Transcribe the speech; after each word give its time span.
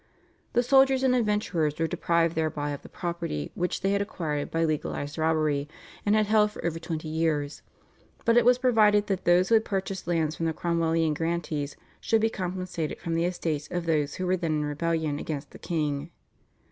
The 0.53 0.63
soldiers 0.63 1.03
and 1.03 1.13
adventurers 1.13 1.77
were 1.77 1.85
deprived 1.85 2.33
thereby 2.33 2.71
of 2.71 2.81
the 2.81 2.89
property 2.89 3.51
which 3.53 3.81
they 3.81 3.91
had 3.91 4.01
acquired 4.01 4.49
by 4.49 4.65
legalised 4.65 5.15
robbery 5.15 5.69
and 6.07 6.15
had 6.15 6.25
held 6.25 6.49
for 6.49 6.65
over 6.65 6.79
twenty 6.79 7.07
years, 7.07 7.61
but 8.25 8.35
it 8.35 8.43
was 8.43 8.57
provided 8.57 9.05
that 9.05 9.25
those 9.25 9.49
who 9.49 9.53
had 9.53 9.63
purchased 9.63 10.07
lands 10.07 10.35
from 10.35 10.47
the 10.47 10.53
Cromwellian 10.53 11.13
grantees 11.13 11.75
should 11.99 12.21
be 12.21 12.31
compensated 12.31 12.97
from 12.97 13.13
the 13.13 13.25
estates 13.25 13.67
of 13.69 13.85
those 13.85 14.15
who 14.15 14.25
were 14.25 14.35
then 14.37 14.53
in 14.53 14.65
rebellion 14.65 15.19
against 15.19 15.51
the 15.51 15.59
king. 15.59 16.09